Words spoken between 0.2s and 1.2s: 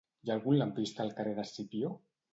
Hi ha algun lampista al